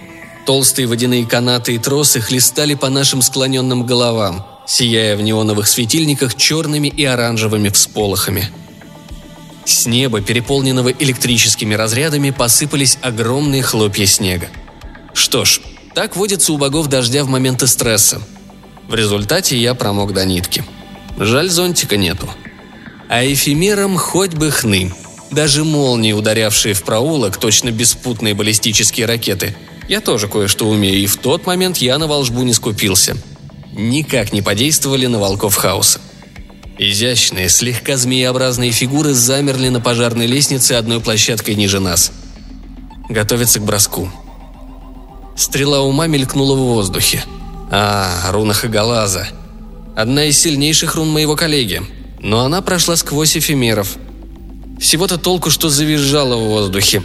Толстые 0.45 0.87
водяные 0.87 1.25
канаты 1.25 1.75
и 1.75 1.79
тросы 1.79 2.21
хлестали 2.21 2.75
по 2.75 2.89
нашим 2.89 3.21
склоненным 3.21 3.85
головам, 3.85 4.45
сияя 4.67 5.17
в 5.17 5.21
неоновых 5.21 5.67
светильниках 5.67 6.35
черными 6.35 6.87
и 6.87 7.03
оранжевыми 7.03 7.69
всполохами. 7.69 8.49
С 9.65 9.87
неба, 9.87 10.21
переполненного 10.21 10.89
электрическими 10.89 11.73
разрядами, 11.73 12.29
посыпались 12.29 12.99
огромные 13.01 13.63
хлопья 13.63 14.05
снега. 14.05 14.49
Что 15.15 15.45
ж, 15.45 15.61
так 15.95 16.15
водится 16.15 16.51
у 16.53 16.57
богов 16.57 16.87
дождя 16.87 17.23
в 17.23 17.29
моменты 17.29 17.67
стресса. 17.67 18.21
В 18.87 18.93
результате 18.93 19.57
я 19.57 19.73
промок 19.73 20.13
до 20.13 20.25
нитки. 20.25 20.63
Жаль, 21.17 21.49
зонтика 21.49 21.95
нету. 21.95 22.29
А 23.07 23.25
эфемерам 23.25 23.97
хоть 23.97 24.33
бы 24.33 24.51
хны. 24.51 24.93
Даже 25.31 25.63
молнии, 25.63 26.11
ударявшие 26.11 26.73
в 26.73 26.83
проулок, 26.83 27.37
точно 27.37 27.71
беспутные 27.71 28.33
баллистические 28.33 29.05
ракеты. 29.05 29.55
Я 29.87 30.01
тоже 30.01 30.27
кое-что 30.27 30.67
умею, 30.67 30.99
и 30.99 31.05
в 31.05 31.17
тот 31.17 31.45
момент 31.45 31.77
я 31.77 31.97
на 31.97 32.07
волжбу 32.07 32.43
не 32.43 32.53
скупился. 32.53 33.15
Никак 33.71 34.33
не 34.33 34.41
подействовали 34.41 35.05
на 35.05 35.19
волков 35.19 35.55
хаоса. 35.55 36.01
Изящные, 36.77 37.47
слегка 37.47 37.95
змееобразные 37.95 38.71
фигуры 38.71 39.13
замерли 39.13 39.69
на 39.69 39.79
пожарной 39.79 40.27
лестнице 40.27 40.73
одной 40.73 40.99
площадкой 40.99 41.55
ниже 41.55 41.79
нас. 41.79 42.11
Готовятся 43.07 43.59
к 43.59 43.65
броску. 43.65 44.11
Стрела 45.35 45.81
ума 45.81 46.07
мелькнула 46.07 46.55
в 46.55 46.59
воздухе. 46.59 47.23
А, 47.69 48.31
руна 48.31 48.53
Хагалаза. 48.53 49.27
Одна 49.95 50.25
из 50.25 50.39
сильнейших 50.39 50.95
рун 50.95 51.09
моего 51.09 51.35
коллеги. 51.35 51.81
Но 52.19 52.45
она 52.45 52.61
прошла 52.61 52.95
сквозь 52.95 53.35
эфемеров. 53.37 53.97
Всего-то 54.79 55.17
толку, 55.17 55.49
что 55.49 55.69
завизжала 55.69 56.37
в 56.37 56.47
воздухе. 56.47 57.03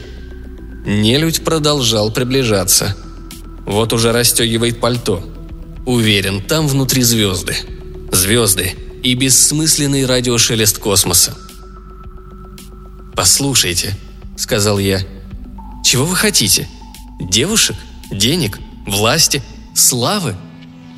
Нелюдь 0.86 1.44
продолжал 1.44 2.12
приближаться. 2.12 2.96
Вот 3.66 3.92
уже 3.92 4.12
расстегивает 4.12 4.80
пальто. 4.80 5.24
Уверен, 5.86 6.40
там 6.42 6.68
внутри 6.68 7.02
звезды. 7.02 7.56
Звезды 8.12 8.74
и 9.02 9.14
бессмысленный 9.14 10.06
радиошелест 10.06 10.78
космоса. 10.78 11.36
«Послушайте»,— 13.14 13.96
сказал 14.36 14.78
я,— 14.78 15.00
«чего 15.84 16.04
вы 16.04 16.16
хотите? 16.16 16.68
Девушек? 17.20 17.76
Денег? 18.10 18.58
Власти? 18.86 19.42
Славы? 19.74 20.36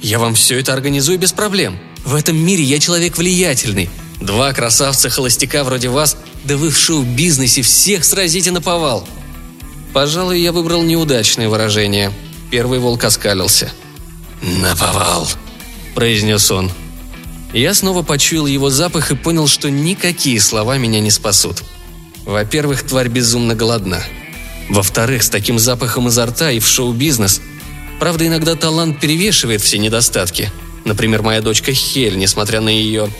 Я 0.00 0.18
вам 0.18 0.34
все 0.34 0.58
это 0.58 0.72
организую 0.72 1.18
без 1.18 1.32
проблем. 1.32 1.78
В 2.04 2.14
этом 2.14 2.36
мире 2.36 2.64
я 2.64 2.78
человек 2.78 3.16
влиятельный. 3.16 3.88
Два 4.20 4.52
красавца-холостяка 4.52 5.64
вроде 5.64 5.88
вас, 5.88 6.16
да 6.44 6.56
вы 6.56 6.70
в 6.70 6.76
шоу-бизнесе 6.76 7.62
всех 7.62 8.04
сразите 8.04 8.50
на 8.50 8.60
повал». 8.60 9.06
Пожалуй, 9.92 10.40
я 10.40 10.52
выбрал 10.52 10.82
неудачное 10.82 11.50
выражение. 11.50 12.12
Первый 12.50 12.78
волк 12.78 13.04
оскалился. 13.04 13.70
«Наповал»,— 14.40 15.28
произнес 15.94 16.50
он. 16.50 16.72
Я 17.52 17.74
снова 17.74 18.02
почуял 18.02 18.46
его 18.46 18.70
запах 18.70 19.10
и 19.10 19.14
понял, 19.16 19.46
что 19.46 19.70
никакие 19.70 20.40
слова 20.40 20.78
меня 20.78 21.00
не 21.00 21.10
спасут. 21.10 21.62
Во-первых, 22.24 22.82
тварь 22.84 23.08
безумно 23.08 23.54
голодна. 23.54 24.02
Во-вторых, 24.68 25.22
с 25.22 25.28
таким 25.28 25.58
запахом 25.58 26.08
изо 26.08 26.26
рта 26.26 26.50
и 26.50 26.60
в 26.60 26.66
шоу-бизнес. 26.66 27.40
Правда, 28.00 28.26
иногда 28.26 28.54
талант 28.54 29.00
перевешивает 29.00 29.60
все 29.60 29.78
недостатки. 29.78 30.50
Например, 30.84 31.22
моя 31.22 31.40
дочка 31.40 31.72
Хель, 31.72 32.16
несмотря 32.16 32.60
на 32.60 32.68
ее, 32.68 33.10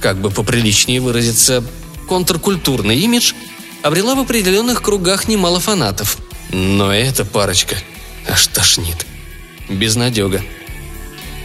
как 0.00 0.18
бы 0.20 0.30
поприличнее 0.30 1.00
выразиться, 1.00 1.64
контркультурный 2.08 2.98
имидж, 2.98 3.32
обрела 3.82 4.14
в 4.14 4.20
определенных 4.20 4.82
кругах 4.82 5.28
немало 5.28 5.60
фанатов. 5.60 6.18
Но 6.50 6.92
эта 6.92 7.24
парочка 7.24 7.76
аж 8.28 8.46
тошнит. 8.48 9.06
Безнадега. 9.68 10.42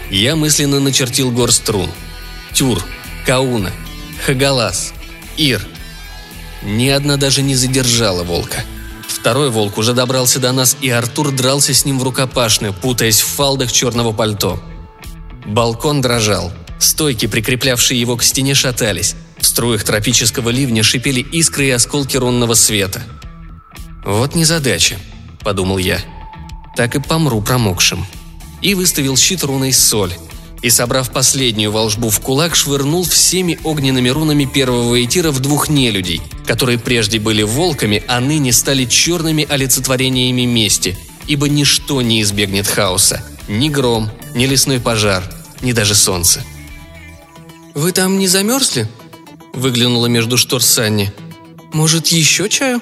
Я 0.10 0.36
мысленно 0.36 0.80
начертил 0.80 1.32
гор 1.32 1.52
струн– 1.52 1.90
Тюр, 2.54 2.84
Кауна, 3.26 3.72
Хагалас, 4.26 4.94
Ир. 5.38 5.66
Ни 6.62 6.88
одна 6.90 7.18
даже 7.18 7.42
не 7.42 7.56
задержала 7.56 8.24
волка. 8.24 8.64
Второй 9.24 9.52
волк 9.52 9.78
уже 9.78 9.94
добрался 9.94 10.42
до 10.42 10.52
нас, 10.52 10.76
и 10.82 10.90
Артур 10.90 11.32
дрался 11.32 11.74
с 11.74 11.86
ним 11.86 11.98
в 11.98 12.04
рукопашную, 12.04 12.74
путаясь 12.74 13.22
в 13.22 13.28
фалдах 13.28 13.72
черного 13.72 14.12
пальто. 14.12 14.62
Балкон 15.46 16.02
дрожал. 16.02 16.52
Стойки, 16.78 17.28
прикреплявшие 17.28 17.98
его 17.98 18.18
к 18.18 18.24
стене, 18.24 18.54
шатались. 18.54 19.16
В 19.40 19.46
струях 19.46 19.86
тропического 19.86 20.50
ливня 20.50 20.84
шипели 20.84 21.22
искры 21.22 21.68
и 21.68 21.70
осколки 21.70 22.18
рунного 22.18 22.54
света. 22.54 23.02
«Вот 24.04 24.36
незадача»,— 24.36 24.98
подумал 25.42 25.78
я. 25.78 26.02
«Так 26.76 26.96
и 26.96 27.00
помру 27.00 27.42
промокшим». 27.42 28.06
И 28.62 28.74
выставил 28.74 29.16
щит 29.16 29.46
руной 29.46 29.72
соль, 29.72 30.12
и, 30.64 30.70
собрав 30.70 31.12
последнюю 31.12 31.72
волжбу 31.72 32.10
в 32.10 32.20
кулак, 32.22 32.56
швырнул 32.56 33.04
всеми 33.04 33.60
огненными 33.64 34.08
рунами 34.08 34.46
первого 34.46 35.04
этира 35.04 35.32
в 35.32 35.42
двух 35.42 35.68
нелюдей, 35.70 36.22
которые 36.48 36.80
прежде 36.80 37.20
были 37.20 37.44
волками, 37.44 38.02
а 38.08 38.22
ныне 38.22 38.54
стали 38.54 38.86
черными 38.86 39.46
олицетворениями 39.48 40.44
мести, 40.46 40.98
ибо 41.28 41.50
ничто 41.50 42.02
не 42.02 42.22
избегнет 42.22 42.66
хаоса. 42.66 43.24
Ни 43.50 43.68
гром, 43.68 44.10
ни 44.34 44.46
лесной 44.46 44.80
пожар, 44.80 45.24
ни 45.62 45.74
даже 45.74 45.96
солнце. 45.96 46.42
«Вы 47.74 47.92
там 47.92 48.18
не 48.18 48.28
замерзли?»– 48.28 48.88
выглянула 49.54 50.06
между 50.06 50.38
штор 50.38 50.64
Санни. 50.64 51.12
«Может, 51.74 52.08
еще 52.08 52.48
чаю?» 52.48 52.82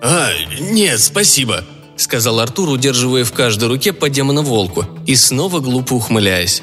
«А, 0.00 0.30
нет, 0.60 1.00
спасибо»,— 1.00 1.64
сказал 1.96 2.38
Артур, 2.38 2.68
удерживая 2.68 3.24
в 3.24 3.32
каждой 3.32 3.68
руке 3.68 3.92
по 3.92 4.08
демона-волку 4.08 4.86
и 5.06 5.16
снова 5.16 5.58
глупо 5.58 5.94
ухмыляясь. 5.94 6.62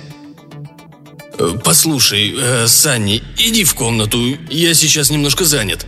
Э, 1.38 1.58
«Послушай, 1.64 2.34
э, 2.38 2.68
Санни, 2.68 3.24
иди 3.38 3.64
в 3.64 3.74
комнату, 3.76 4.38
я 4.50 4.74
сейчас 4.74 5.10
немножко 5.10 5.46
занят». 5.46 5.86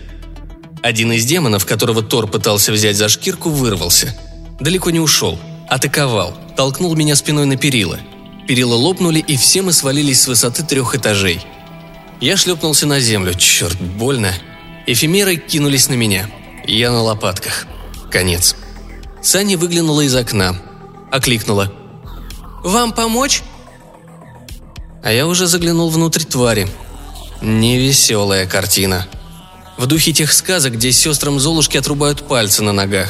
Один 0.83 1.11
из 1.11 1.25
демонов, 1.25 1.65
которого 1.65 2.03
Тор 2.03 2.27
пытался 2.27 2.71
взять 2.71 2.95
за 2.95 3.09
шкирку, 3.09 3.49
вырвался. 3.49 4.15
Далеко 4.59 4.89
не 4.89 4.99
ушел. 4.99 5.39
Атаковал. 5.69 6.37
Толкнул 6.55 6.95
меня 6.95 7.15
спиной 7.15 7.45
на 7.45 7.57
перила. 7.57 7.99
Перила 8.47 8.75
лопнули, 8.75 9.19
и 9.19 9.35
все 9.37 9.61
мы 9.61 9.73
свалились 9.73 10.21
с 10.21 10.27
высоты 10.27 10.63
трех 10.63 10.95
этажей. 10.95 11.41
Я 12.21 12.37
шлепнулся 12.37 12.87
на 12.87 12.99
землю. 12.99 13.33
Черт, 13.33 13.79
больно. 13.79 14.33
Эфемеры 14.85 15.35
кинулись 15.35 15.89
на 15.89 15.93
меня. 15.93 16.29
Я 16.65 16.91
на 16.91 17.01
лопатках. 17.01 17.67
Конец. 18.09 18.55
Саня 19.21 19.57
выглянула 19.57 20.01
из 20.01 20.15
окна. 20.15 20.55
Окликнула. 21.11 21.71
«Вам 22.63 22.91
помочь?» 22.91 23.43
А 25.07 25.11
я 25.13 25.25
уже 25.25 25.47
заглянул 25.47 25.89
внутрь 25.89 26.25
твари. 26.25 26.67
Невеселая 27.41 28.45
картина. 28.45 29.07
В 29.77 29.85
духе 29.85 30.11
тех 30.11 30.33
сказок, 30.33 30.73
где 30.73 30.91
сестрам 30.91 31.39
Золушки 31.39 31.77
отрубают 31.77 32.27
пальцы 32.27 32.61
на 32.61 32.73
ногах. 32.73 33.07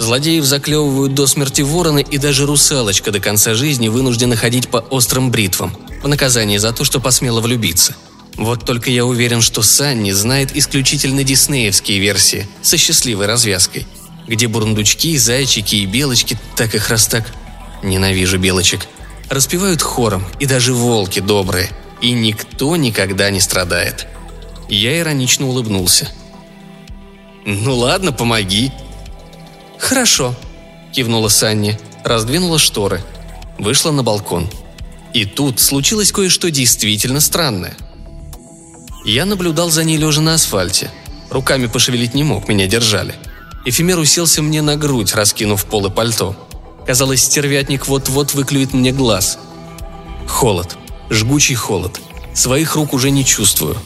Злодеев 0.00 0.44
заклевывают 0.44 1.14
до 1.14 1.28
смерти 1.28 1.62
вороны, 1.62 2.04
и 2.10 2.18
даже 2.18 2.46
русалочка 2.46 3.12
до 3.12 3.20
конца 3.20 3.54
жизни 3.54 3.86
вынуждена 3.86 4.34
ходить 4.34 4.66
по 4.70 4.78
острым 4.78 5.30
бритвам, 5.30 5.76
в 6.02 6.08
наказание 6.08 6.58
за 6.58 6.72
то, 6.72 6.82
что 6.82 6.98
посмела 6.98 7.40
влюбиться. 7.40 7.94
Вот 8.34 8.64
только 8.64 8.90
я 8.90 9.06
уверен, 9.06 9.40
что 9.40 9.62
Санни 9.62 10.10
знает 10.10 10.50
исключительно 10.56 11.22
диснеевские 11.22 12.00
версии, 12.00 12.48
со 12.60 12.76
счастливой 12.76 13.26
развязкой– 13.26 13.86
где 14.26 14.48
бурундучки, 14.48 15.16
зайчики 15.16 15.76
и 15.76 15.86
белочки, 15.86 16.36
так 16.56 16.74
их 16.74 16.88
раз 16.88 17.06
так, 17.06 17.32
ненавижу 17.84 18.36
белочек, 18.36 18.88
распевают 19.30 19.82
хором, 19.82 20.24
и 20.40 20.46
даже 20.46 20.72
волки 20.72 21.20
добрые, 21.20 21.70
и 22.00 22.12
никто 22.12 22.76
никогда 22.76 23.30
не 23.30 23.40
страдает. 23.40 24.06
Я 24.68 24.98
иронично 24.98 25.46
улыбнулся. 25.48 26.08
«Ну 27.44 27.76
ладно, 27.76 28.12
помоги». 28.12 28.72
«Хорошо»,– 29.78 30.34
кивнула 30.92 31.28
Санни, 31.28 31.78
раздвинула 32.02 32.58
шторы, 32.58 33.02
вышла 33.58 33.92
на 33.92 34.02
балкон. 34.02 34.50
И 35.12 35.24
тут 35.24 35.60
случилось 35.60 36.12
кое-что 36.12 36.50
действительно 36.50 37.20
странное. 37.20 37.76
Я 39.04 39.24
наблюдал 39.24 39.70
за 39.70 39.84
ней 39.84 39.96
лежа 39.96 40.20
на 40.20 40.34
асфальте. 40.34 40.90
Руками 41.30 41.66
пошевелить 41.66 42.14
не 42.14 42.24
мог, 42.24 42.48
меня 42.48 42.66
держали– 42.66 43.14
Эфемер 43.68 43.98
уселся 43.98 44.42
мне 44.42 44.62
на 44.62 44.76
грудь, 44.76 45.12
раскинув 45.12 45.66
полы 45.66 45.90
пальто. 45.90 46.36
Казалось, 46.86 47.24
стервятник 47.24 47.86
вот-вот 47.86 48.34
выклюет 48.34 48.72
мне 48.72 48.92
глаз. 48.92 49.38
Холод. 50.26 50.76
Жгучий 51.10 51.54
холод. 51.54 52.00
Своих 52.34 52.76
рук 52.76 52.92
уже 52.92 53.10
не 53.10 53.24
чувствую. 53.24 53.76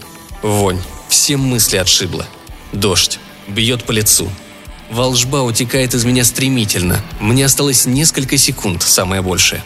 Вонь. 0.43 0.81
Все 1.09 1.37
мысли 1.37 1.77
отшибло. 1.77 2.27
Дождь. 2.73 3.19
Бьет 3.49 3.85
по 3.85 3.93
лицу. 3.93 4.31
Волжба 4.91 5.39
утекает 5.39 5.95
из 5.95 6.05
меня 6.05 6.25
стремительно. 6.25 7.01
Мне 7.21 7.47
осталось 7.47 7.87
несколько 7.87 8.37
секунд, 8.37 8.83
самое 8.83 9.23
большее. 9.23 9.65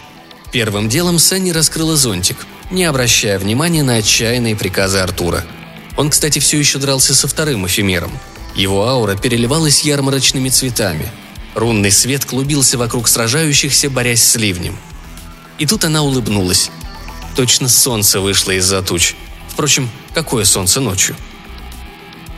Первым 0.53 0.89
делом 0.89 1.19
Санни 1.19 1.51
раскрыла 1.51 1.97
зонтик, 1.97 2.47
не 2.71 2.85
обращая 2.85 3.39
внимания 3.39 3.83
на 3.83 3.97
отчаянные 3.97 4.55
приказы 4.55 4.99
Артура. 4.99 5.45
Он, 5.97 6.11
кстати, 6.11 6.39
все 6.39 6.59
еще 6.59 6.79
дрался 6.79 7.15
со 7.15 7.27
вторым 7.27 7.67
эфемером– 7.67 8.13
его 8.55 8.87
аура 8.87 9.17
переливалась 9.17 9.83
ярмарочными 9.83 10.49
цветами. 10.49 11.11
Рунный 11.55 11.93
свет 11.93 12.25
клубился 12.25 12.77
вокруг 12.79 13.09
сражающихся, 13.09 13.89
борясь 13.89 14.23
с 14.23 14.37
ливнем. 14.37 14.77
И 15.59 15.67
тут 15.67 15.85
она 15.85 16.03
улыбнулась. 16.03 16.71
Точно 17.37 17.69
солнце 17.69 18.21
вышло 18.21 18.53
из-за 18.53 18.83
туч. 18.83 19.15
Впрочем, 19.49 19.89
какое 20.15 20.45
солнце 20.45 20.81
ночью? 20.81 21.17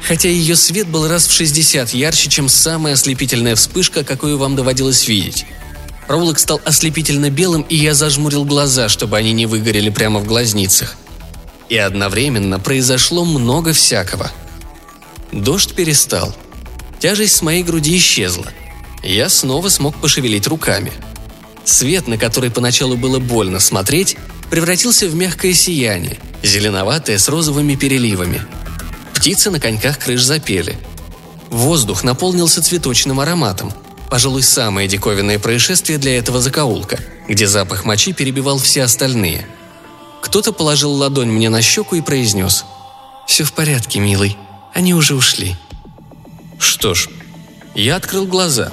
Хотя 0.02 0.28
ее 0.28 0.54
свет 0.54 0.86
был 0.86 1.08
раз 1.08 1.26
в 1.26 1.32
60 1.32 1.94
ярче, 1.94 2.28
чем 2.28 2.48
самая 2.48 2.94
ослепительная 2.94 3.56
вспышка, 3.56 4.04
какую 4.04 4.38
вам 4.38 4.54
доводилось 4.54 5.08
видеть. 5.08 5.46
Проволок 6.06 6.38
стал 6.38 6.60
ослепительно 6.64 7.30
белым, 7.30 7.62
и 7.62 7.74
я 7.74 7.94
зажмурил 7.94 8.44
глаза, 8.44 8.88
чтобы 8.88 9.16
они 9.16 9.32
не 9.32 9.46
выгорели 9.46 9.90
прямо 9.90 10.20
в 10.20 10.26
глазницах. 10.26 10.96
И 11.68 11.76
одновременно 11.76 12.60
произошло 12.60 13.24
много 13.24 13.72
всякого. 13.72 14.30
Дождь 15.32 15.74
перестал. 15.74 16.34
Тяжесть 17.00 17.36
с 17.36 17.42
моей 17.42 17.64
груди 17.64 17.96
исчезла. 17.96 18.46
Я 19.06 19.28
снова 19.28 19.68
смог 19.68 19.94
пошевелить 20.00 20.48
руками. 20.48 20.92
Свет, 21.64 22.08
на 22.08 22.18
который 22.18 22.50
поначалу 22.50 22.96
было 22.96 23.20
больно 23.20 23.60
смотреть, 23.60 24.16
превратился 24.50 25.06
в 25.06 25.14
мягкое 25.14 25.54
сияние, 25.54 26.18
зеленоватое 26.42 27.16
с 27.16 27.28
розовыми 27.28 27.76
переливами. 27.76 28.42
Птицы 29.14 29.50
на 29.50 29.60
коньках 29.60 30.00
крыш 30.00 30.22
запели. 30.22 30.76
Воздух 31.50 32.02
наполнился 32.02 32.60
цветочным 32.60 33.20
ароматом. 33.20 33.72
Пожалуй, 34.10 34.42
самое 34.42 34.88
диковинное 34.88 35.38
происшествие 35.38 35.98
для 35.98 36.18
этого 36.18 36.40
закоулка, 36.40 36.98
где 37.28 37.46
запах 37.46 37.84
мочи 37.84 38.12
перебивал 38.12 38.58
все 38.58 38.82
остальные. 38.82 39.46
Кто-то 40.20 40.50
положил 40.52 40.90
ладонь 40.90 41.30
мне 41.30 41.48
на 41.48 41.62
щеку 41.62 41.94
и 41.94 42.00
произнес 42.00 42.64
«Все 43.28 43.44
в 43.44 43.52
порядке, 43.52 44.00
милый, 44.00 44.36
они 44.74 44.94
уже 44.94 45.14
ушли». 45.14 45.54
Что 46.58 46.94
ж, 46.94 47.08
я 47.76 47.96
открыл 47.96 48.26
глаза. 48.26 48.72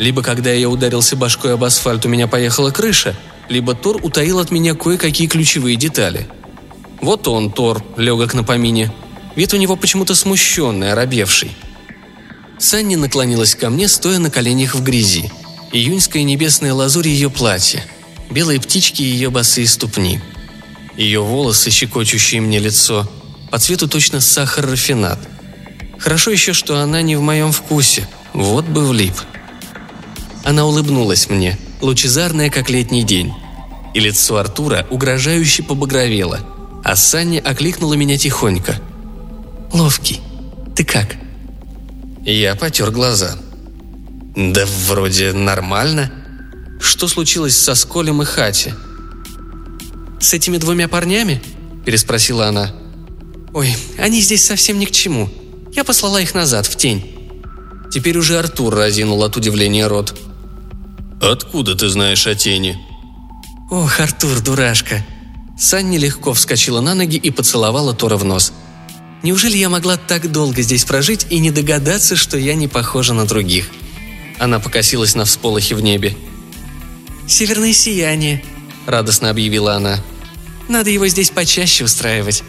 Либо 0.00 0.22
когда 0.22 0.50
я 0.50 0.70
ударился 0.70 1.14
башкой 1.14 1.52
об 1.52 1.62
асфальт, 1.62 2.06
у 2.06 2.08
меня 2.08 2.26
поехала 2.26 2.70
крыша, 2.70 3.14
либо 3.50 3.74
Тор 3.74 4.02
утаил 4.02 4.38
от 4.38 4.50
меня 4.50 4.74
кое-какие 4.74 5.28
ключевые 5.28 5.76
детали. 5.76 6.26
Вот 7.02 7.28
он, 7.28 7.52
Тор, 7.52 7.84
легок 7.98 8.32
на 8.32 8.42
помине. 8.42 8.90
Вид 9.36 9.52
у 9.52 9.58
него 9.58 9.76
почему-то 9.76 10.14
смущенный, 10.14 10.92
оробевший. 10.92 11.50
Санни 12.58 12.96
наклонилась 12.96 13.54
ко 13.54 13.68
мне, 13.68 13.88
стоя 13.88 14.18
на 14.18 14.30
коленях 14.30 14.74
в 14.74 14.82
грязи. 14.82 15.30
Июньская 15.70 16.22
небесная 16.22 16.72
лазурь 16.72 17.08
ее 17.08 17.28
платья, 17.28 17.84
белые 18.30 18.58
птички 18.58 19.02
ее 19.02 19.28
босые 19.28 19.66
ступни. 19.66 20.18
Ее 20.96 21.20
волосы, 21.20 21.70
щекочущие 21.70 22.40
мне 22.40 22.58
лицо, 22.58 23.06
по 23.50 23.58
цвету 23.58 23.86
точно 23.86 24.22
сахар-рафинат. 24.22 25.18
Хорошо 25.98 26.30
еще, 26.30 26.54
что 26.54 26.78
она 26.78 27.02
не 27.02 27.16
в 27.16 27.20
моем 27.20 27.52
вкусе, 27.52 28.08
вот 28.32 28.64
бы 28.64 28.86
влип. 28.86 29.12
Она 30.44 30.64
улыбнулась 30.64 31.28
мне, 31.28 31.58
лучезарная, 31.80 32.50
как 32.50 32.70
летний 32.70 33.02
день. 33.02 33.32
И 33.94 34.00
лицо 34.00 34.36
Артура 34.36 34.86
угрожающе 34.90 35.62
побагровело, 35.62 36.40
а 36.84 36.96
Санни 36.96 37.38
окликнула 37.38 37.94
меня 37.94 38.16
тихонько. 38.16 38.80
«Ловкий, 39.72 40.20
ты 40.74 40.84
как?» 40.84 41.16
Я 42.24 42.54
потер 42.54 42.90
глаза. 42.90 43.36
«Да 44.36 44.64
вроде 44.86 45.32
нормально. 45.32 46.10
Что 46.80 47.08
случилось 47.08 47.56
со 47.56 47.74
Сколем 47.74 48.22
и 48.22 48.24
Хати?» 48.24 48.74
«С 50.20 50.34
этими 50.34 50.58
двумя 50.58 50.88
парнями?»– 50.88 51.42
переспросила 51.84 52.46
она. 52.46 52.72
«Ой, 53.52 53.74
они 53.98 54.20
здесь 54.20 54.44
совсем 54.44 54.78
ни 54.78 54.84
к 54.84 54.90
чему. 54.90 55.28
Я 55.72 55.84
послала 55.84 56.20
их 56.20 56.34
назад, 56.34 56.66
в 56.66 56.76
тень». 56.76 57.16
Теперь 57.92 58.16
уже 58.18 58.38
Артур 58.38 58.74
разинул 58.74 59.24
от 59.24 59.36
удивления 59.36 59.88
рот. 59.88 60.16
«Откуда 61.20 61.74
ты 61.74 61.88
знаешь 61.88 62.26
о 62.26 62.34
тени?» 62.34 62.78
«Ох, 63.70 64.00
Артур, 64.00 64.40
дурашка!» 64.40 65.04
Санни 65.58 65.98
легко 65.98 66.32
вскочила 66.32 66.80
на 66.80 66.94
ноги 66.94 67.16
и 67.16 67.30
поцеловала 67.30 67.94
Тора 67.94 68.16
в 68.16 68.24
нос– 68.24 68.52
Неужели 69.22 69.58
я 69.58 69.68
могла 69.68 69.96
так 69.98 70.32
долго 70.32 70.62
здесь 70.62 70.84
прожить 70.84 71.26
и 71.28 71.38
не 71.38 71.50
догадаться, 71.50 72.16
что 72.16 72.38
я 72.38 72.54
не 72.54 72.68
похожа 72.68 73.12
на 73.12 73.26
других? 73.26 73.66
Она 74.38 74.60
покосилась 74.60 75.14
на 75.14 75.26
всполохи 75.26 75.74
в 75.74 75.82
небе. 75.82 76.16
«Северное 77.28 77.74
сияние»,— 77.74 78.42
радостно 78.86 79.28
объявила 79.28 79.74
она. 79.74 80.02
«Надо 80.68 80.88
его 80.88 81.06
здесь 81.06 81.30
почаще 81.30 81.84
устраивать. 81.84 82.42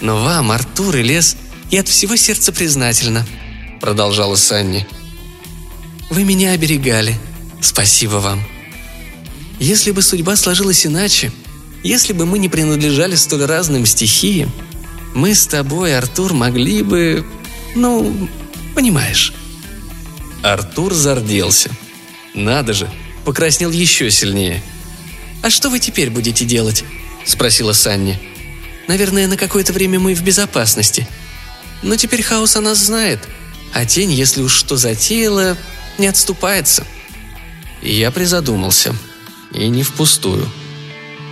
Но 0.00 0.22
вам, 0.22 0.50
Артур 0.50 0.96
и 0.96 1.02
Лес, 1.02 1.36
я 1.70 1.80
от 1.80 1.88
всего 1.88 2.16
сердца 2.16 2.52
признательна»,— 2.52 3.26
продолжала 3.80 4.36
Санни. 4.36 4.86
«Вы 6.10 6.24
меня 6.24 6.52
оберегали. 6.52 7.18
Спасибо 7.62 8.16
вам. 8.16 8.42
Если 9.60 9.92
бы 9.92 10.02
судьба 10.02 10.34
сложилась 10.34 10.84
иначе, 10.84 11.30
если 11.84 12.12
бы 12.12 12.26
мы 12.26 12.40
не 12.40 12.48
принадлежали 12.48 13.14
столь 13.14 13.44
разным 13.44 13.86
стихиям, 13.86 14.52
мы 15.14 15.32
с 15.34 15.46
тобой, 15.46 15.96
Артур, 15.96 16.32
могли 16.32 16.82
бы... 16.82 17.24
Ну, 17.76 18.28
понимаешь». 18.74 19.32
Артур 20.42 20.92
зарделся. 20.92 21.70
«Надо 22.34 22.72
же!» 22.72 22.90
Покраснел 23.24 23.70
еще 23.70 24.10
сильнее. 24.10 24.60
«А 25.42 25.48
что 25.50 25.70
вы 25.70 25.78
теперь 25.78 26.10
будете 26.10 26.44
делать?» 26.44 26.84
Спросила 27.24 27.72
Санни. 27.72 28.18
«Наверное, 28.88 29.28
на 29.28 29.36
какое-то 29.36 29.72
время 29.72 30.00
мы 30.00 30.14
в 30.14 30.22
безопасности. 30.22 31.06
Но 31.82 31.94
теперь 31.94 32.22
хаос 32.22 32.56
о 32.56 32.60
нас 32.60 32.78
знает, 32.78 33.20
а 33.72 33.84
тень, 33.84 34.10
если 34.10 34.42
уж 34.42 34.52
что 34.52 34.76
затеяла, 34.76 35.56
не 35.98 36.08
отступается». 36.08 36.84
И 37.82 37.92
я 37.92 38.10
призадумался. 38.10 38.94
И 39.52 39.68
не 39.68 39.82
впустую. 39.82 40.48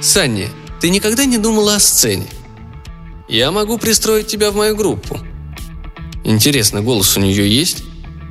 «Санни, 0.03 0.49
ты 0.81 0.91
никогда 0.91 1.25
не 1.25 1.39
думала 1.39 1.77
о 1.77 1.81
сцене?» 1.81 2.27
Я 3.31 3.53
могу 3.53 3.79
пристроить 3.79 4.27
тебя 4.27 4.51
в 4.51 4.57
мою 4.57 4.75
группу». 4.75 5.19
Интересно, 6.25 6.83
голос 6.83 7.17
у 7.17 7.21
нее 7.21 7.49
есть? 7.49 7.85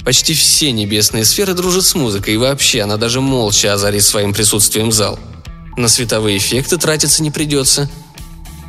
Почти 0.03 0.33
все 0.33 0.71
небесные 0.71 1.23
сферы 1.23 1.53
дружат 1.53 1.85
с 1.85 1.95
музыкой, 1.95 2.33
и 2.33 2.37
вообще 2.37 2.81
она 2.81 2.97
даже 2.97 3.21
молча 3.21 3.73
озарит 3.73 4.03
своим 4.03 4.33
присутствием 4.33 4.91
зал. 4.91 5.17
На 5.77 5.87
световые 5.87 6.37
эффекты 6.37 6.77
тратиться 6.77 7.23
не 7.23 7.31
придется. 7.31 7.89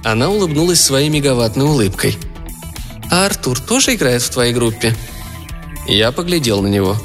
Она 0.05 0.31
улыбнулась 0.31 0.81
своей 0.81 1.09
мегаваттной 1.09 1.67
улыбкой. 1.67 2.17
«А 3.11 3.27
Артур 3.27 3.59
тоже 3.59 3.95
играет 3.95 4.23
в 4.23 4.31
твоей 4.31 4.55
группе?» 4.55 4.97
Я 5.89 6.13
поглядел 6.13 6.63
на 6.63 6.69
него. 6.69 6.97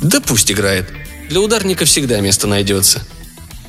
«Да 0.00 0.20
пусть 0.20 0.50
играет. 0.50 0.90
Для 1.32 1.40
ударника 1.40 1.86
всегда 1.86 2.20
место 2.20 2.46
найдется. 2.46 3.00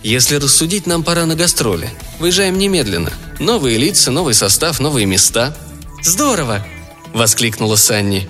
Если 0.04 0.36
рассудить, 0.36 0.86
нам 0.86 1.02
пора 1.02 1.26
на 1.26 1.38
гастроли. 1.38 1.89
Выезжаем 2.19 2.58
немедленно. 2.58 3.13
Новые 3.39 3.78
лица, 3.78 4.12
новый 4.12 4.34
состав, 4.34 4.82
новые 4.82 5.06
места. 5.06 5.56
Здорово! 6.02 6.67
Воскликнула 7.13 7.78
Санни. 7.78 8.30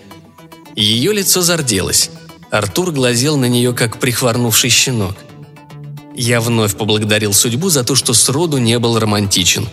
Ее 0.75 1.13
лицо 1.13 1.41
зарделось. 1.41 2.11
Артур 2.51 2.91
глазел 2.91 3.35
на 3.35 3.45
нее, 3.45 3.73
как 3.73 3.99
прихворнувший 3.99 4.69
щенок. 4.69 5.15
Я 6.15 6.39
вновь 6.39 6.77
поблагодарил 6.77 7.33
судьбу 7.33 7.69
за 7.69 7.83
то, 7.83 7.95
что 7.95 8.13
сроду 8.13 8.59
не 8.59 8.77
был 8.77 8.99
романтичен. 8.99 9.67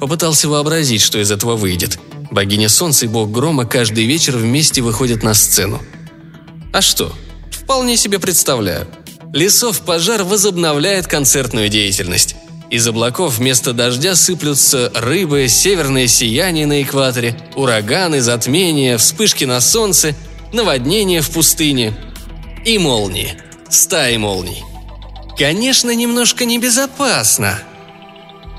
Попытался 0.00 0.48
вообразить, 0.48 1.00
что 1.00 1.20
из 1.20 1.30
этого 1.30 1.54
выйдет. 1.54 2.00
Богиня 2.32 2.68
Солнца 2.68 3.04
и 3.04 3.08
Бог 3.08 3.30
Грома 3.30 3.66
каждый 3.66 4.04
вечер 4.04 4.36
вместе 4.36 4.82
выходят 4.82 5.22
на 5.22 5.32
сцену. 5.34 5.80
А 6.72 6.82
что? 6.82 7.14
Вполне 7.66 7.96
себе 7.96 8.20
представляю. 8.20 8.86
Лесов 9.32 9.80
пожар 9.80 10.22
возобновляет 10.22 11.08
концертную 11.08 11.68
деятельность. 11.68 12.36
Из 12.70 12.86
облаков 12.86 13.38
вместо 13.38 13.72
дождя 13.72 14.14
сыплются 14.14 14.92
рыбы, 14.94 15.48
северное 15.48 16.06
сияние 16.06 16.64
на 16.68 16.80
экваторе, 16.80 17.36
ураганы, 17.56 18.20
затмения, 18.20 18.96
вспышки 18.98 19.42
на 19.46 19.60
солнце, 19.60 20.14
наводнения 20.52 21.20
в 21.20 21.30
пустыне 21.30 21.92
и 22.64 22.78
молнии. 22.78 23.34
Стаи 23.68 24.16
молний. 24.16 24.62
Конечно, 25.36 25.92
немножко 25.92 26.44
небезопасно. 26.44 27.58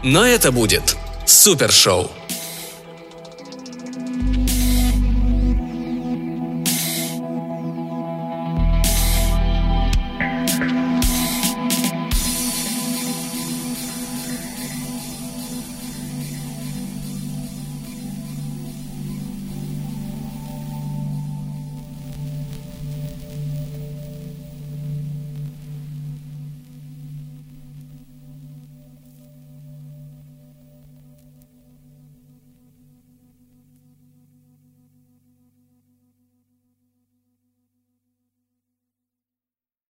Но 0.04 0.26
это 0.26 0.52
будет 0.52 0.98
супершоу. 1.26 2.12